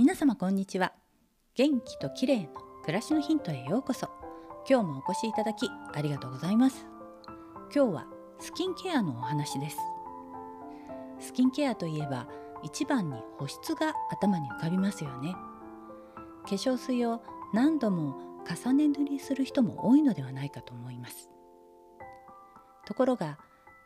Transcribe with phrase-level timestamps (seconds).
[0.00, 0.94] 皆様こんにちは。
[1.54, 2.48] 元気と綺麗の
[2.84, 4.08] 暮らしのヒントへようこそ。
[4.66, 6.86] 今日もお越しいただきありがとうございます。
[7.74, 8.06] 今日は
[8.38, 9.76] スキンケアのお話です。
[11.20, 12.26] スキンケアといえば
[12.62, 15.34] 一番に保湿が頭に浮かびますよね。
[16.44, 17.20] 化粧水を
[17.52, 18.16] 何度も
[18.48, 21.28] 重ね塗りする人も多いのではないかと思います。
[22.86, 23.36] ところが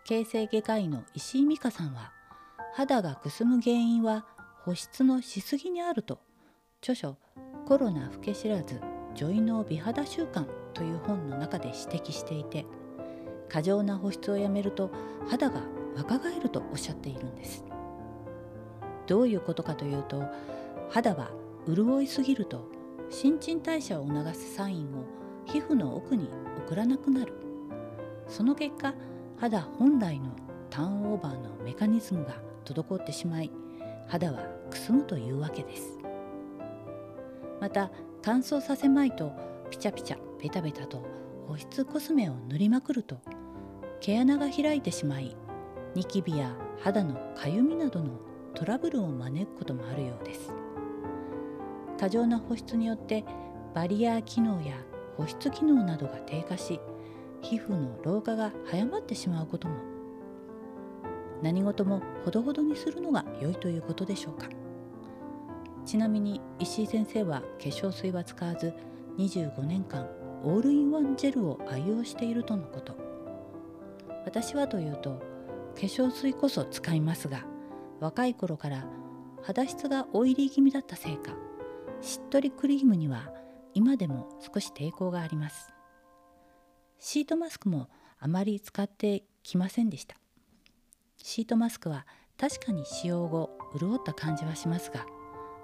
[0.04, 2.12] 形成外科医の石井美香さんは
[2.72, 4.24] 肌がくすむ原因は
[4.64, 6.18] 保湿のしすぎにあると。
[6.80, 7.18] 著書
[7.68, 8.80] 「コロナ老け知らず
[9.14, 12.64] 女医の美肌習慣」という本の中で指摘していて
[13.50, 14.90] 過剰な保湿をやめると
[15.28, 15.60] 肌が
[15.94, 17.62] 若返るとおっしゃっているんです。
[19.06, 20.24] どういうことかというと
[20.88, 21.30] 肌は
[21.66, 22.66] 潤いすぎると
[23.10, 25.04] 新陳代謝を促すサインを
[25.44, 27.34] 皮膚の奥に送らなくなる。
[28.28, 28.94] その結果
[29.36, 30.30] 肌本来の
[30.70, 33.50] ターンオーバーのメカニズムが滞ってしまい
[34.08, 35.98] 肌はくすむというわけです。
[37.60, 37.90] また
[38.22, 39.32] 乾燥させまいと
[39.70, 41.04] ピチャピチャベタベタと
[41.46, 43.16] 保湿コスメを塗りまくると
[44.00, 45.36] 毛穴が開いてしまい
[45.94, 48.20] ニキビや肌のかゆみなどの
[48.54, 50.52] トラブルを招くこともあるようです。
[51.98, 53.24] 過剰な保湿によって
[53.74, 54.74] バリア機能や
[55.16, 56.80] 保湿機能などが低下し
[57.40, 59.93] 皮膚の老化が早まってしまうことも
[61.44, 64.48] 何事もほどほどにするのが良いということでしょうか。
[65.84, 68.72] ちなみに石井先生は化粧水は使わず
[69.18, 70.08] 25年間
[70.42, 72.96] オールインワンジェルを愛用しているとのこと。
[74.24, 75.20] 私はというと
[75.74, 77.44] 化粧水こそ使いますが
[78.00, 78.86] 若い頃から
[79.42, 81.34] 肌質がオイリー気味だったせいか
[82.00, 83.34] しっとりクリームには
[83.74, 85.74] 今でも少し抵抗があります。
[86.98, 90.16] シートマスクもあまり使ってきませんでした。
[91.26, 92.04] シートマスクは
[92.38, 93.48] 確かに使用後
[93.80, 95.06] 潤った感じはしますが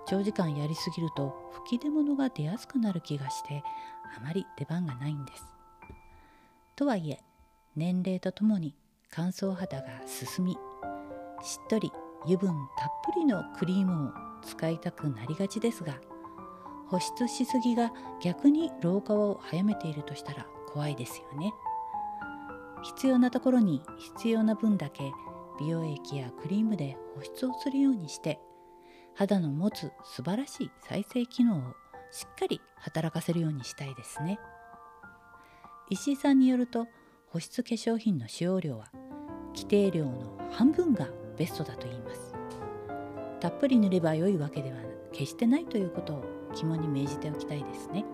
[0.06, 3.62] 長時間やりすぎると吹き出物が出やすくなる気がして
[4.16, 5.44] あまり出番がないんです。
[6.76, 7.20] とはいえ
[7.76, 8.74] 年齢とともに
[9.10, 10.56] 乾燥肌が進み
[11.42, 11.92] しっとり
[12.24, 14.12] 油分たっぷりのクリームを
[14.42, 16.00] 使いたくなりがちですが
[16.88, 21.52] 保湿しすぎが逆に老化を早めているとしたら怖いですよね。
[22.82, 25.12] 必要なところに必要な分だけ
[25.60, 28.40] 美容液やクリームで保湿をするようにして
[29.14, 31.60] 肌の持つ素晴らしい再生機能を
[32.10, 34.40] しっかり働かせるようにしたいですね。
[35.90, 36.86] 石井さんによると
[37.28, 38.90] 保湿化粧品の使用量は
[39.54, 42.34] 規定量の半分がベストだと言います。
[43.40, 44.78] たっぷり塗れば良いわけでは
[45.12, 48.04] 決してないということを肝に銘じておきたいですね。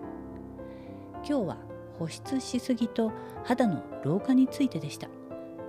[1.29, 1.59] 今日は
[1.99, 3.13] 保湿しすぎと
[3.45, 5.09] 肌の老化についてでした。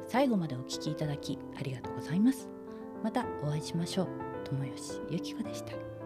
[0.08, 2.50] 最後までお聞きいただきありがとうございます。
[3.04, 4.08] またお会いしましょう。
[4.46, 5.97] 友吉ゆき子でした。